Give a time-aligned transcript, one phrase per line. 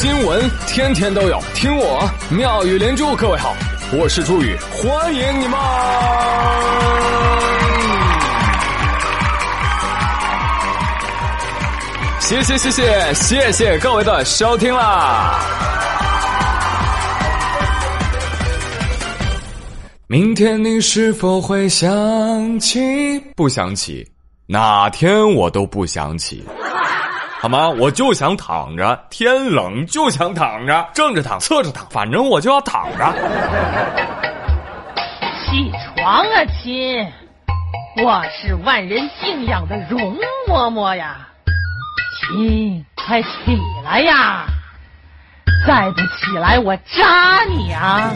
[0.00, 3.14] 新闻天天都有，听我妙语连珠。
[3.16, 3.54] 各位好，
[3.92, 5.60] 我是朱宇，欢迎你们！
[12.18, 15.38] 谢谢谢谢谢谢各位的收听啦！
[20.06, 23.20] 明天你是否会想起？
[23.36, 24.10] 不想起，
[24.46, 26.42] 哪天我都不想起。
[27.40, 27.70] 好吗？
[27.70, 33.14] 我就想躺着，天冷就想躺着，正着躺，侧着躺，反正我就要躺着。
[35.46, 37.10] 起床啊，亲！
[38.04, 40.14] 我是万人敬仰的容
[40.48, 41.28] 嬷嬷呀，
[42.20, 43.28] 亲，快起
[43.84, 44.44] 来呀！
[45.66, 48.14] 再不起来，我扎你啊！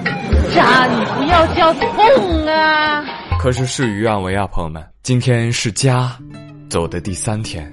[0.55, 3.05] 扎你不要叫痛啊！
[3.39, 6.15] 可是事与愿违啊，朋友们，今天是家
[6.69, 7.71] 走的第三天，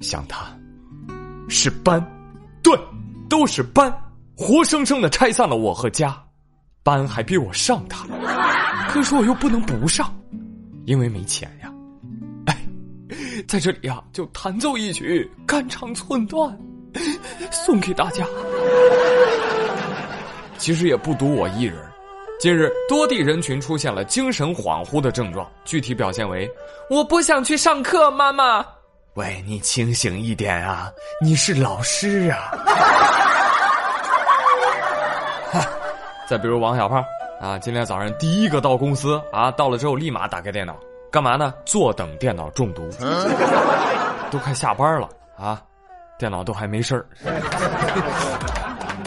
[0.00, 0.38] 想他。
[1.48, 2.04] 是班，
[2.62, 2.78] 对，
[3.28, 3.92] 都是班，
[4.36, 6.16] 活生生的拆散了我和家，
[6.82, 8.06] 班还逼我上他，
[8.88, 10.14] 可是我又不能不上，
[10.86, 11.72] 因为没钱呀。
[12.46, 12.56] 哎，
[13.46, 16.58] 在这里呀，就弹奏一曲《肝肠寸断》，
[17.50, 18.24] 送给大家。
[20.56, 21.76] 其实也不独我一人，
[22.40, 26.48] 近日多地人群出现了精神恍惚的症状，具体表现为：
[26.88, 28.64] 我不想去上课，妈妈。
[29.14, 30.92] 喂，你清醒一点啊！
[31.20, 32.50] 你是老师啊！
[36.28, 37.04] 再比如王小胖
[37.40, 40.76] 啊，今天早上第一个到公司啊，到了之后立马打开电脑，
[41.12, 41.54] 干嘛呢？
[41.64, 42.90] 坐等电脑中毒，
[44.32, 45.62] 都快下班了啊，
[46.18, 47.06] 电脑都还没事儿。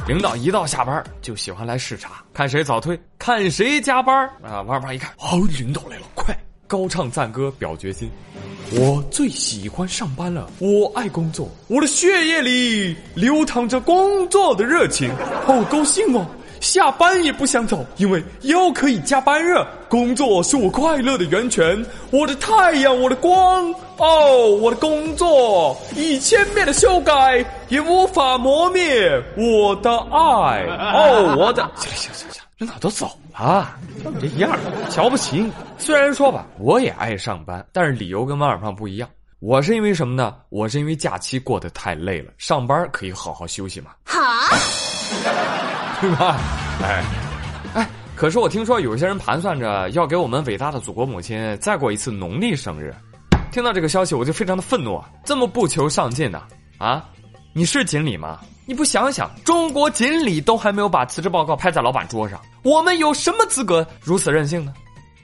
[0.08, 4.62] 领导一到下班就喜欢来视察，看谁早退，看谁加班啊。
[4.62, 6.34] 王小胖一看，哦，领导来了，快！
[6.66, 8.10] 高唱赞歌表决心。
[8.74, 15.10] 我最喜欢上班了，我爱工作，我的血液里流淌着工作的热情，
[15.46, 16.26] 好高兴哦！
[16.60, 19.66] 下班也不想走，因为又可以加班了。
[19.88, 24.48] 工作是我快乐的源泉，我的太阳，我的光哦！
[24.60, 31.36] 我的工作一千遍的修改也无法磨灭我的爱 哦！
[31.38, 33.12] 我的行行行行，领导都走
[33.46, 34.58] 了，就你这样，
[34.90, 35.52] 瞧不起你。
[35.78, 39.08] 虽然说吧，我也爱上班，但是理由跟王小胖不一样。
[39.40, 40.36] 我是因为什么呢？
[40.50, 43.92] 我是因为假期过得太累了，上班可以好好休息嘛。
[44.04, 44.20] 好，
[46.02, 46.40] 对吧？
[46.82, 47.04] 哎，
[47.76, 52.94] 哎，可是我听说有些人盘算着要给我们伟大的祖国母亲再过一次农历生日。
[53.52, 55.10] 听到这个消息，我就非常的愤怒啊！
[55.24, 56.42] 这么不求上进的
[56.78, 57.08] 啊！
[57.58, 58.42] 你是锦鲤吗？
[58.68, 64.72] 你不想想，中国锦鲤都还没有把辞职报告拍在老板桌上，我们有什么资格如此任性呢？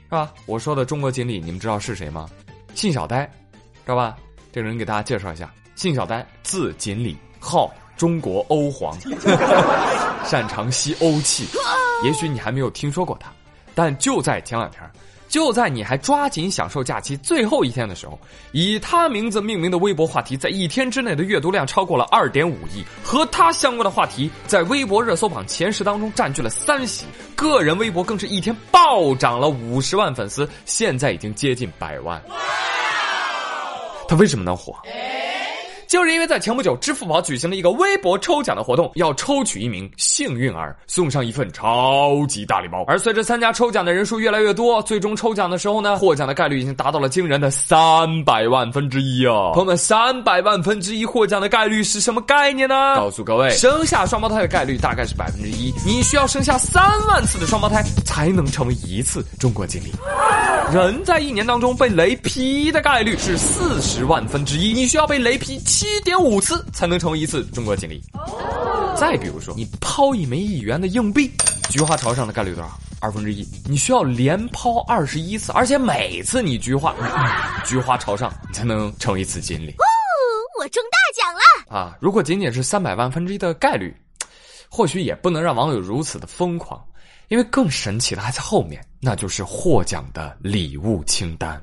[0.06, 0.32] 是吧？
[0.44, 2.28] 我说的中国锦鲤，你们知道是谁吗？
[2.74, 4.16] 信小呆，知道吧？
[4.52, 8.98] 这个人给大家介绍一下：信小呆，字锦鲤，号中国欧皇，
[10.26, 11.46] 擅长吸欧气。
[12.02, 13.30] 也许你还没有听说过他，
[13.76, 14.82] 但就在前两天。
[15.28, 18.18] 就在你还抓紧享受假期最后一天的时候，
[18.52, 32.22] 以他名字命名的微博话题在一天之内的阅读量超过了二点五亿，和他相关的话题在微博热搜榜前十当中占据了三席，个人微博更是一天暴涨了五十万粉丝，现在已经接近百万。
[34.06, 34.76] 他为什么能火？
[35.94, 42.82] 就是因为在前不久，支付宝举行了一个微博抽奖的活动，要抽取一名幸运儿，送上一份超级大礼包。
[42.88, 49.52] 而随着参加抽奖的人数越来越多，最终抽奖的时候呢，获奖的概率已经达到了惊人的三百万分之一啊！
[49.52, 52.96] 朋友们，三百万分之一获奖的概率是什么概念呢？
[52.96, 59.92] 告诉各位，生下双胞胎的概率大概是百分之一，你需要生下三万次的双胞胎才能成为一次中国经理。
[60.72, 68.02] 人在一年当中被雷劈的概率是四十万分之一，你需要被雷劈七点五次才能成为一次中国锦鲤。
[68.96, 71.30] 再比如说，你抛一枚一元的硬币，
[71.68, 72.70] 菊花朝上的概率多少？
[73.00, 73.46] 二分之一。
[73.66, 76.94] 你需要连抛二十一次，而且每次你菊花
[77.66, 79.70] 菊花朝上，你才能成为一次锦鲤。
[79.72, 79.84] 哦，
[80.58, 81.78] 我中大奖了！
[81.78, 83.94] 啊，如果仅仅是三百万分之一的概率，
[84.68, 86.82] 或许也不能让网友如此的疯狂。
[87.28, 91.60] 因为更神奇的还在后面，那就是获奖的礼物清单。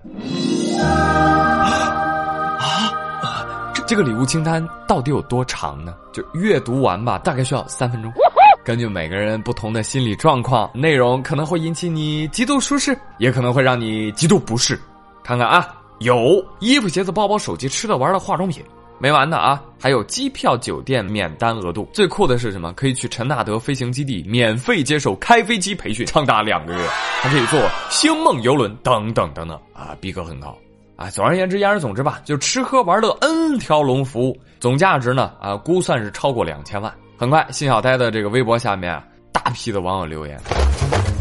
[3.91, 5.93] 这个礼物清单到底有多长呢？
[6.13, 8.09] 就阅读完吧，大概需要三分钟。
[8.63, 14.79] 根据每个人不同的心理状况，内容可能会引起你极度舒适，也可能会让你极度不适。
[15.25, 18.63] 看看啊，有衣服、鞋子、包包、手机、吃的、玩的、化妆品。
[18.97, 19.61] 没完的啊！
[19.77, 21.85] 还有机票、酒店免单额度。
[21.91, 22.71] 最酷的是什么？
[22.71, 26.87] 可以去陈纳德飞行基地免费接受开飞机培训，长达两个月。
[27.19, 27.59] 还可以坐
[27.89, 30.57] 星梦游轮等等等等啊，逼格很高
[31.01, 31.09] 啊！
[31.09, 40.39] 总而言之，言而总之吧，就吃喝玩乐 N 条龙服务，总价值呢啊，估算是超过两千万很快，辛小呆的这个微博下面啊大批的网友留言：“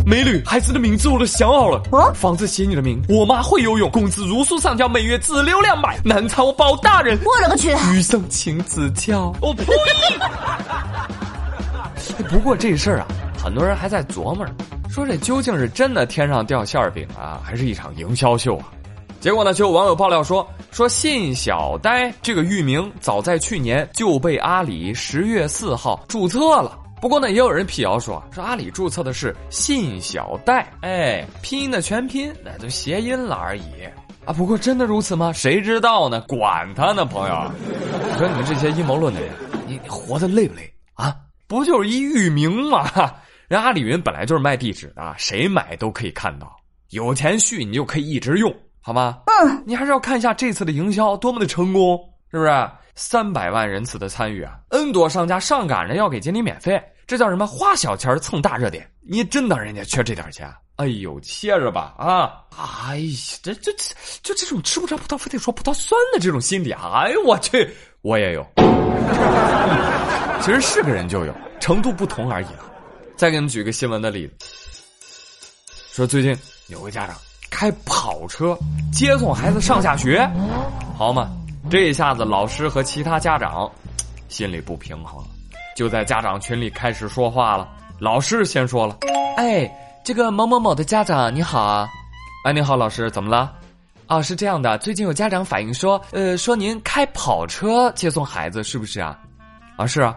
[0.04, 1.80] 美女，孩子的名字我都想好了，
[2.14, 7.18] 房子写你的名，我妈会游泳，工资如数上交，每月只留两百，难产我包大人。
[7.24, 7.70] 我勒个去！
[7.94, 9.34] 余生请指教。
[9.40, 9.64] 我呸！
[12.28, 13.06] 不过这事儿啊，
[13.42, 14.52] 很多人还在琢磨着，
[14.90, 18.66] 说这究竟是真的天上掉馅儿饼啊，还是一场营销秀啊？
[19.20, 26.78] 结果呢，就有网友爆料说，说信小呆这个域名早在去年就被阿里十月四号注册了。
[27.02, 33.62] 不过呢，也有人辟谣说，说阿里注册的是信小呆，哎，拼音的全拼，那就谐音了而已
[34.24, 34.32] 啊。
[34.32, 35.30] 不过真的如此吗？
[35.34, 36.22] 谁知道呢？
[36.22, 37.52] 管他呢，朋友。
[38.10, 39.30] 你说你们这些阴谋论的人，
[39.66, 41.14] 你你活得累不累啊？
[41.46, 42.90] 不就是一域名吗？
[43.48, 46.50] 人阿里云本来就是卖地址的，谁买都可以看到，
[46.90, 48.50] 有钱续你就可以一直用。
[48.80, 49.20] 好吗？
[49.26, 51.98] 嗯，你还是要看一下这次的营销多么的成功，
[52.30, 52.70] 是不是？
[52.94, 57.46] 三百万人次的参与啊，N 多商家上赶着要给经理免费，这叫什么？
[57.46, 58.86] 花小钱蹭大热点。
[59.00, 60.52] 你真当人家缺这点钱？
[60.76, 62.42] 哎呦，切着吧啊！
[62.56, 67.70] 哎呀，这这这就这种吃不着葡萄非得说葡萄酸的这种心理啊，哎呦我去，
[68.02, 68.46] 我也有。
[70.42, 72.64] 其实是个人就有，程度不同而已了。
[73.16, 74.46] 再给你们举个新闻的例子，
[75.92, 76.36] 说最近
[76.68, 77.16] 有个家长。
[77.50, 78.56] 开跑车
[78.92, 80.26] 接送孩子上下学，
[80.96, 81.30] 好嘛？
[81.68, 83.70] 这一下子，老师和其他家长
[84.28, 85.22] 心里不平衡，
[85.76, 87.68] 就在家长群里开始说话了。
[87.98, 88.96] 老师先说了
[89.36, 89.70] ：“哎，
[90.02, 91.86] 这个某某某的家长你好啊，
[92.44, 93.52] 哎你好，老师怎么了？
[94.06, 99.18] 啊，是这样的，最近有家长反映说，呃，说您开跑车接送孩子是不是啊？
[99.76, 100.16] 啊，是啊，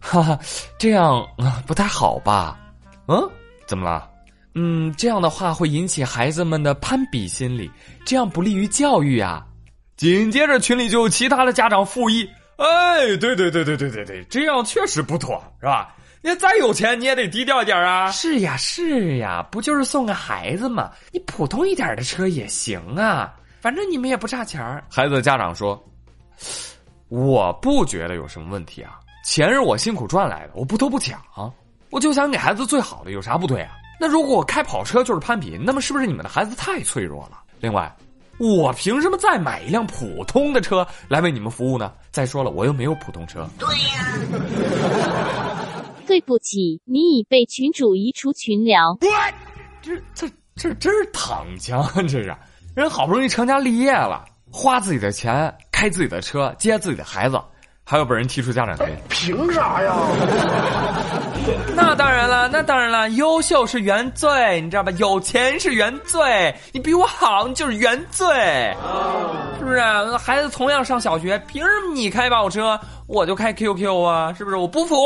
[0.00, 0.38] 哈哈，
[0.78, 1.24] 这样
[1.66, 2.58] 不太好吧？
[3.06, 3.16] 嗯，
[3.66, 4.08] 怎么了？”
[4.54, 7.70] 嗯，这样的话会引起孩子们的攀比心理，
[8.04, 9.46] 这样不利于教育啊。
[9.96, 15.94] 紧接着群里就有其他的家长附议：“哎，对对对对对对对，这样确实不妥，是吧？
[16.22, 20.90] 你再有钱你也得低调一点啊。”是呀是呀，不就是送个孩子吗？
[21.12, 24.82] 你普通一点的车也行啊，反正你们也不差钱儿。
[24.90, 25.80] 孩子的家长说
[27.08, 31.22] ：“我不觉得有什么问题啊，钱是我辛苦赚来的，我不偷不抢，
[31.90, 37.38] 我就想给孩子最好的，有啥不对啊？”那如果我开跑车就是攀比，那么是不是你们的孩子太脆弱了？
[37.60, 37.94] 另外，
[38.38, 41.92] 我凭什么再买一辆普通的车来为你们服务呢？
[42.10, 43.46] 再说了，我又没有普通车。
[43.58, 45.66] 对呀。
[46.06, 48.96] 对不起，你已被群主移出群聊。
[49.82, 50.26] 这这
[50.56, 51.86] 这真是躺枪！
[52.08, 52.34] 这是
[52.74, 57.38] 人好不容易成家立业了，花自己的钱开自己的车接自己的孩子。
[57.90, 59.96] 还有本人提出家长会， 凭啥呀？
[61.74, 64.92] 那当然了，那当然了，优秀是原罪，你知道吧？
[64.98, 68.28] 有钱是原罪，你比我好，你就是原罪，
[69.58, 69.80] 是不是？
[70.18, 72.78] 孩子同样上小学，凭什么你开跑车，
[73.08, 74.32] 我就开 QQ 啊？
[74.38, 74.56] 是不是？
[74.56, 74.96] 我不服。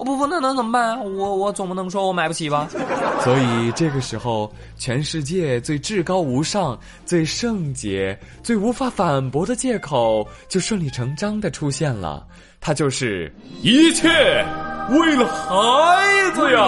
[0.00, 0.98] 我不服，那能怎么办？
[1.14, 2.66] 我我总不能说我买不起吧？
[3.22, 12.26] 所以这个时候，全世界最至高无上、最圣洁、最无法反驳的借口就顺理成章的出现了，
[12.62, 13.30] 它就是
[13.60, 14.08] 一切
[14.88, 16.64] 为了孩子呀，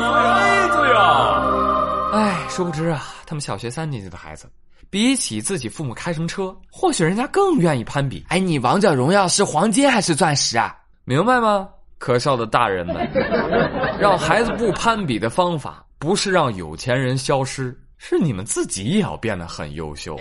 [0.00, 2.10] 孩子呀！
[2.12, 4.48] 哎，殊不知啊，他们小学三年级的孩子，
[4.90, 8.24] 比起自己父母开什么车，或许人家更愿意攀比。
[8.30, 10.74] 哎，你王者荣耀是黄金还是钻石啊？
[11.04, 11.68] 明白吗？
[11.98, 13.08] 可笑的大人们，
[13.98, 20.18] 让孩子不攀比的方法，不是让有钱人消失，是你们自己也要变得很优秀。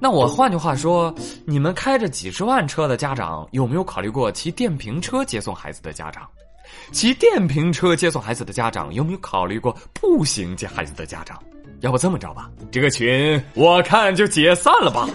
[0.00, 1.14] 那我换句话说，
[1.46, 6.28] 你们开着几十万车的家长，有没有考虑过骑电瓶车接送孩子的家长？
[6.90, 11.40] 骑电瓶车接送孩子的家长，有没有考虑过步行接孩子的家长？
[11.80, 15.08] 要不这么着吧，这个群我看就解散了吧。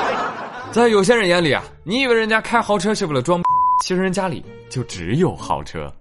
[0.72, 3.40] 在有些人眼里啊，你以为人家开豪车是为了装？
[3.82, 5.92] 其实人家里就只有豪车，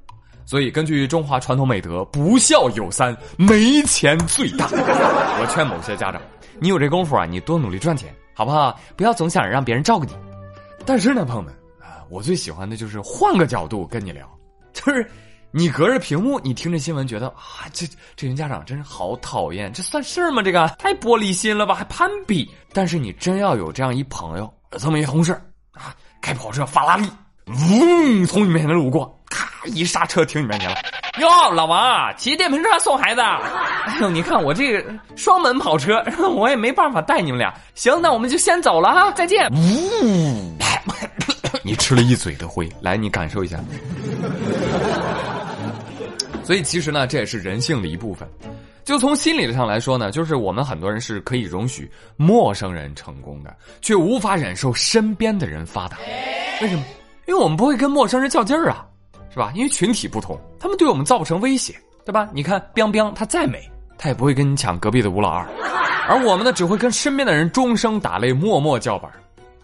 [0.46, 4.68] 所以根据中华传统美德，不孝有三，没钱最大。
[5.40, 6.22] 我劝某些家长，
[6.60, 8.80] 你有这功夫啊，你多努力赚钱，好不好？
[8.96, 10.12] 不要总想着让别人照顾你。
[10.86, 14.28] 但是呢，朋友们啊，我最喜欢的就是换个角度跟你聊，
[14.72, 15.06] 就是
[15.52, 20.42] 你隔着屏幕，你听着新闻，觉得啊，这这群家长真是好讨厌，这算事吗？
[20.42, 22.50] 这个太玻璃心了吧，还攀比。
[22.72, 25.34] 但是你真要有这样一朋友，这么一同事
[25.74, 27.08] 啊，开跑车法拉利。
[27.46, 30.76] 嗡，从你面前路过，咔一刹车停你面前了。
[31.20, 33.22] 哟，老王骑电瓶车送孩子。
[33.22, 34.84] 哎呦，你看我这个
[35.16, 36.04] 双门跑车，
[36.36, 37.54] 我也没办法带你们俩。
[37.76, 39.48] 行，那我们就先走了哈，再见。
[39.52, 40.58] 呜，
[41.64, 43.60] 你吃了一嘴的灰，来，你感受一下。
[46.44, 48.28] 所以其实呢，这也是人性的一部分。
[48.84, 55.98] 就从心理上来说呢，就是我们很多人是可以容许陌生人成功的，却无法忍受身边的人发达。
[56.62, 56.84] 为什么？
[57.28, 58.86] 因为我们不会跟陌生人较劲儿啊，
[59.30, 59.52] 是吧？
[59.56, 61.74] 因为群体不同，他们对我们造不成威胁，
[62.06, 62.30] 对吧？
[62.34, 65.46] 你看，biang biang，他再美，他也不会跟你抢隔壁的吴老二，
[66.08, 69.12] 而我们呢，只会跟身边的人终生打擂，默默叫板。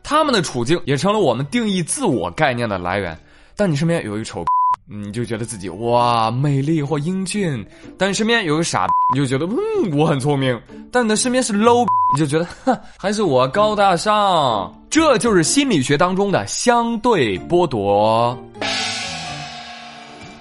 [0.03, 3.18] 他们的处境也成了我们定义自我概念的来源。
[3.56, 4.44] 但你身边有一丑，
[4.85, 7.63] 你就觉得自己哇美丽或英俊；
[7.97, 10.57] 但你身边有个傻，你就觉得嗯我很聪明；
[10.91, 14.73] 但你的身边是 low，你就觉得哼还是我高大上。
[14.89, 18.38] 这就是心理学当中的相对剥夺。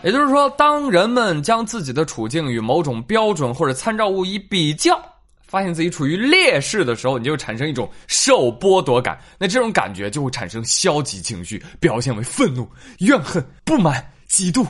[0.02, 5.00] 也就是说，当人们将自己的处境与某种标准或者参照物一比较。
[5.47, 12.68] 发现自己处于劣势的时候，你就产生一种受剥夺感，那这种感觉就会产生消极情绪，表现为愤怒、
[13.00, 14.00] 怨恨、不满、
[14.31, 14.65] 嫉妒。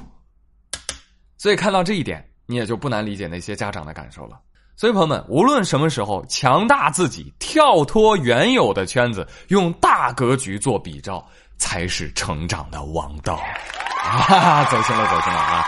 [1.37, 4.38] 所以看到这一点，你也就不难理解那些家长的感受了。
[4.76, 11.23] 所以朋友们，无论什么时候，强大自己，跳脱原有的圈子，用大格局做比照，
[11.59, 13.38] 才是成长的王道。
[14.02, 15.62] 啊，走心了，走心了啊！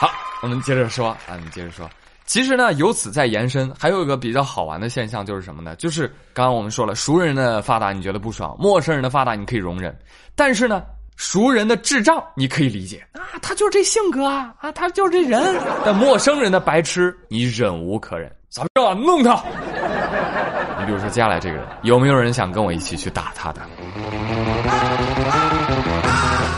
[0.00, 0.10] 好，
[0.40, 1.88] 我们接着说啊，我们接着说。
[2.24, 5.76] 其实呢，由此再延伸，还有一个比较好玩的现象，就是什么呢？
[5.76, 9.94] 就是刚刚我们说了，熟人的发达你觉得不爽，陌生人的发达你可以容忍，
[10.34, 10.82] 但是呢，
[11.16, 15.56] 熟人的智障你可以理解啊，他就是这性格啊，啊，他就是这人。
[15.84, 18.94] 但陌生人的白痴你忍无可忍，咋着啊？
[18.94, 19.42] 弄他！
[20.80, 23.60] 你比如说接下来这个人，有没有人想跟我一起去打他的？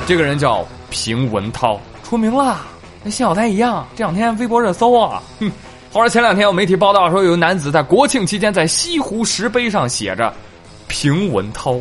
[0.06, 2.58] 这个人叫平文涛，出名了。
[3.04, 5.50] 跟谢小台一样，这两天微博热搜啊，哼！
[5.92, 10.34] 后来前两天有媒体报道说，有个男子在国庆期间在西湖石碑上写着
[10.88, 11.80] “平文涛，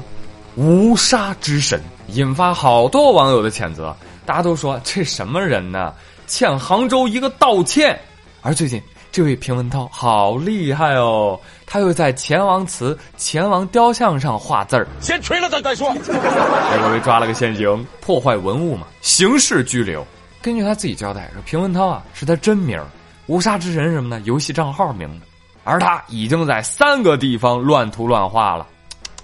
[0.55, 3.95] 无杀之神”，引发好多网友的谴责。
[4.25, 5.93] 大家都说这什么人呢？
[6.27, 7.99] 欠杭州一个道歉。
[8.41, 8.81] 而最近
[9.11, 15.93] 这位平文涛好厉害哦，他又在钱王祠钱王雕像上画字儿，先锤了他再说。
[15.93, 20.05] 结果被抓了个现行，破坏文物嘛，刑事拘留。
[20.41, 22.79] 根据他自己交代，说平文涛啊是他真名，
[23.27, 25.25] 无杀之神什么的游戏账号名字，
[25.63, 28.67] 而他已经在三个地方乱涂乱画了。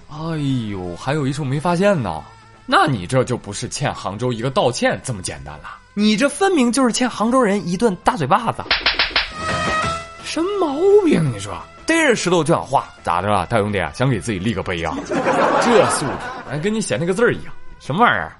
[0.08, 0.16] 哎
[0.70, 2.22] 呦，还有一处没发现呢，
[2.64, 8.62] 那你这就不是欠杭州一个道歉这么简单了，你这分明就是欠杭州人一顿大嘴巴子。
[10.24, 11.32] 什么毛病？
[11.32, 11.52] 你说
[11.84, 14.96] 逮着石头就想画，咋的了，大兄弟想给自己立个碑啊？
[15.62, 16.06] 这素
[16.50, 18.32] 质，跟你写那个字儿一样，什么玩意儿？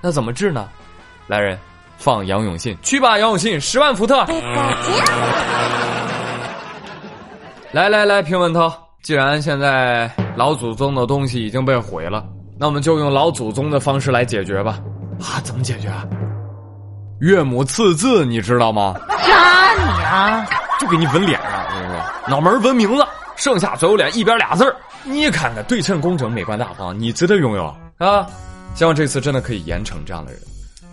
[0.00, 0.68] 那怎么治呢？
[1.26, 1.58] 来人！
[1.98, 4.22] 放杨永信去吧，杨永信十万伏特。
[7.72, 8.70] 来来来，平文涛，
[9.02, 12.22] 既然现在老祖宗的东西已经被毁了，
[12.58, 14.78] 那我们就用老祖宗的方式来解决吧。
[15.20, 15.90] 啊，怎么解决？
[17.20, 18.94] 岳母刺字，你知道吗？
[19.08, 20.46] 扎你啊！
[20.78, 24.76] 就给你纹脸上，我跟你说，脑门纹名字，剩下左右脸一边俩字儿。
[25.04, 28.26] 你看看，对称工整，美观大方，你值得拥有啊！
[28.74, 30.40] 希望这次真的可以严惩这样的人。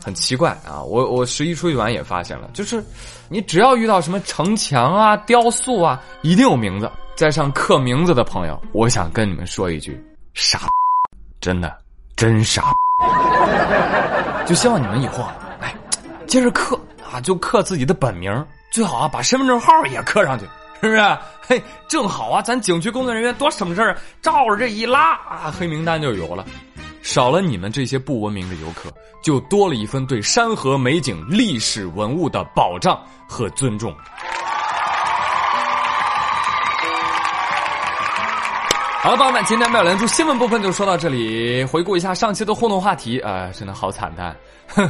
[0.03, 0.81] 很奇怪啊！
[0.81, 2.83] 我我十一出去玩也发现了，就是
[3.29, 10.01] 你只要遇到什么城墙啊、雕塑啊，一定有名字，在上刻名字的朋友，我想跟你们说一句：
[10.33, 10.69] 傻，
[11.43, 11.77] 真的
[12.15, 12.73] 真傻。
[14.47, 15.75] 就希望你们以后啊，哎，
[16.25, 16.79] 接着刻
[17.11, 18.33] 啊，就刻自己的本名，
[18.71, 20.45] 最好啊把身份证号也刻上去，
[20.79, 21.17] 是不是？
[21.45, 26.45] 嘿，正好啊，咱景区工作人员多省事儿，照着这一拉啊，黑名单就有了。
[27.01, 28.89] 少了你们这些不文明的游客，
[29.21, 32.97] 就多了一份对山河美景、历史文物的保障
[33.27, 33.93] 和尊重。
[39.03, 41.61] 好了，朋友们，今天妙连珠新闻部分就说到这里。
[41.65, 44.33] 回顾一下上期的互动话题，啊，真的好惨淡。
[44.69, 44.89] 哼，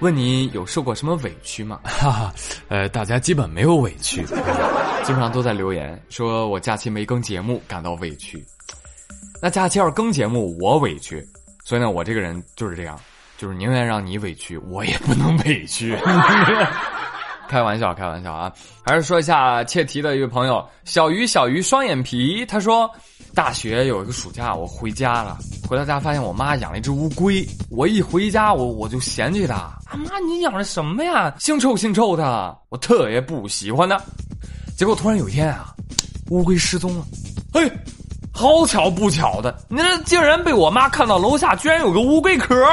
[0.00, 1.80] 问你有受过什么委屈吗？
[1.88, 2.34] 哈哈，
[2.68, 8.44] 呃，大家基本没有委屈，基本上都在留言说我假期没更节目，感到委屈。
[9.40, 11.26] 那假期要是更节目，我委屈，
[11.64, 13.00] 所以呢，我这个人就是这样，
[13.38, 15.96] 就是宁愿让你委屈，我也不能委屈。
[17.48, 18.52] 开玩笑，开玩笑啊！
[18.82, 22.90] 还是说一下切题的一位朋友小鱼，小鱼双眼皮，他说，
[23.34, 31.34] 大学有一个暑假，我回家了，回到家发现我妈养了一只乌龟，我一回家，我我就嫌弃它，啊妈，你养的什么呀？
[31.38, 34.00] 腥臭腥臭的，我特别不喜欢它。
[34.76, 35.74] 结果突然有一天啊，
[36.30, 37.04] 乌龟失踪了，
[37.52, 37.70] 嘿。
[38.36, 42.66] 好巧不巧的，你这竟然被我妈看到楼下，居然有个乌龟壳。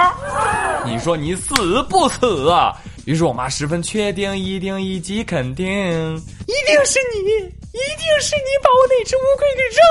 [0.84, 2.75] 你说你死不死啊？
[3.12, 7.20] 于是我妈十分确定，一定以及肯定，一定是你，
[7.74, 9.84] 一定是你把我那只乌龟给扔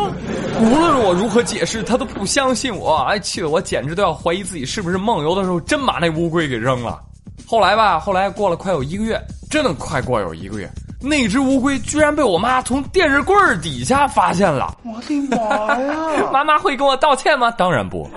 [0.00, 0.72] 了。
[0.72, 7.02] 无论我如何解释，她都不相信我，哎，气得我简直都要怀疑自己是不是梦游的时候真把那乌龟给扔了。
[7.46, 10.66] 后来吧，后来过了快有一个月，真的快过有一个月。
[11.02, 14.74] 那只乌龟居然被我妈从电视柜底下发现了。
[14.84, 16.30] 我的妈呀！
[16.32, 17.50] 妈妈会跟我道歉吗？
[17.50, 18.08] 当然不。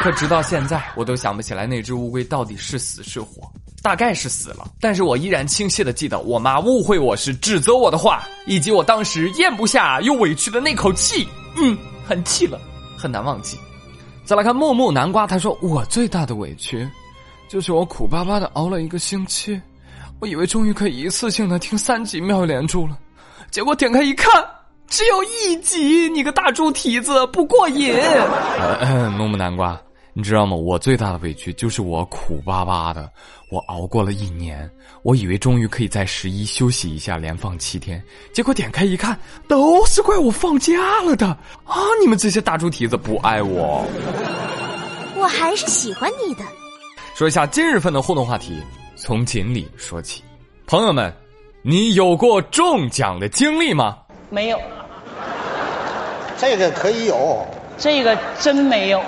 [0.00, 3.50] 可直到现在，我都想不起来那只乌龟到底是死是活。
[3.82, 11.26] 大概是死了，但是我依然清晰的记得我妈误会我是指责我的话，以及我当时咽不下又委屈的那口气。
[11.56, 11.76] 嗯，
[12.06, 12.60] 很气了，
[12.98, 13.58] 很难忘记。
[14.24, 16.86] 再来看木木南瓜，他说我最大的委屈，
[17.48, 19.58] 就是我苦巴巴的熬了一个星期，
[20.20, 22.98] 我以为终于可以一次性的听三集妙连珠了，
[23.50, 24.44] 结果点开一看，
[24.88, 27.94] 只有一集，你个大猪蹄子，不过瘾。
[29.16, 29.80] 木木南瓜。
[30.12, 30.56] 你知道吗？
[30.56, 33.10] 我最大的委屈就是我苦巴巴的，
[33.50, 34.68] 我熬过了一年，
[35.02, 38.02] 我以为终于可以在十一休息一下，连放七天，
[38.32, 41.26] 结果点开一看，都是怪我放假了的
[41.64, 41.76] 啊！
[42.00, 43.86] 你们这些大猪蹄子不爱我，
[45.16, 46.42] 我还是喜欢你的。
[47.14, 48.60] 说一下今日份的互动话题，
[48.96, 50.24] 从锦鲤说起。
[50.66, 51.12] 朋友们，
[51.62, 53.98] 你有过中奖的经历吗？
[54.28, 54.60] 没有。
[56.36, 59.02] 这个可以有，这个真没有。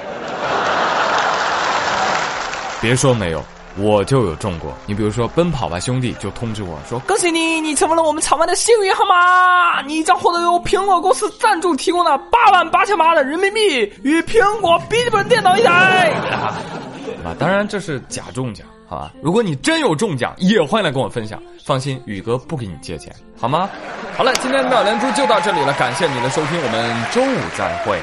[2.83, 3.43] 别说没有，
[3.79, 4.77] 我就有中过。
[4.87, 16.11] 你比如说，奔跑吧兄弟就通知我说：“恭喜你，你成为了我们场外的幸运号码，你将获得由苹果公司赞助提供的八万八千八的人民币与苹果笔记本电脑一台。
[17.25, 19.13] ”啊，当然这是假中奖，好吧？
[19.23, 21.41] 如果你真有中奖，也欢迎来跟我分享。
[21.65, 23.71] 放心，宇哥不给你借钱，好吗？
[24.17, 27.97] 好了，今天的连珠就到这里了，感谢你的收听，我们周五再会，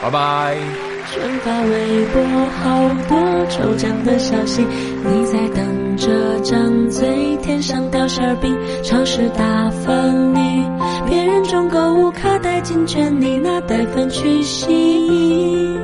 [0.00, 0.91] 拜拜。
[1.10, 2.22] 转发微博，
[2.62, 10.64] 好多抽奖的消息，你在等着张嘴，天上掉馅饼，超市大分你，
[11.08, 15.78] 别人中购物卡带金券，你拿带饭去洗。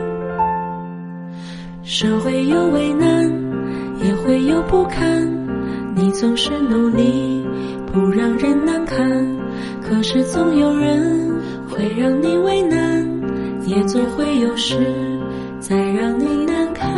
[1.82, 3.30] 社会有为难，
[4.02, 5.26] 也会有不堪，
[5.94, 7.44] 你总是努力
[7.92, 9.26] 不让人难堪，
[9.82, 11.34] 可是总有人
[11.68, 12.97] 会让你为难，
[13.68, 14.76] 也总会有事。
[15.60, 16.88] 再让你难堪。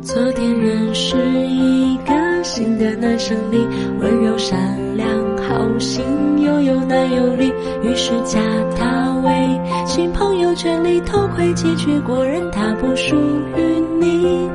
[0.00, 3.58] 昨天认识一个新的男生，你
[4.00, 4.58] 温柔善
[4.96, 5.06] 良，
[5.36, 6.02] 好心
[6.38, 8.40] 又有男有力，于是加
[8.76, 13.14] 他为新朋友圈里偷窥几句，果然他不属
[13.56, 14.48] 于你。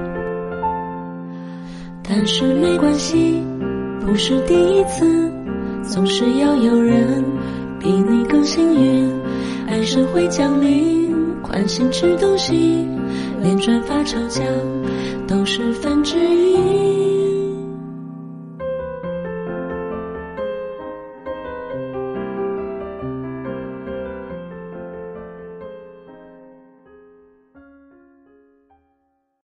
[2.02, 3.44] 但是没关系，
[4.00, 5.32] 不是第一次，
[5.84, 7.24] 总是要有人
[7.80, 9.12] 比你更幸运，
[9.68, 10.95] 爱是会降临。
[11.56, 12.86] 安心吃东西，
[13.42, 14.44] 连转发抽奖
[15.26, 16.95] 都是分之一。